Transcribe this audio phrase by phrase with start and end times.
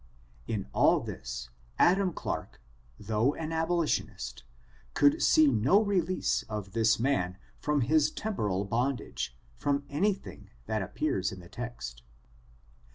[0.47, 2.59] In all this, Adam Clarke,
[2.99, 4.43] though an abolitionist,
[4.95, 11.31] could see no release of this man from his temporal bondage, from anything that appears
[11.31, 12.01] in the text.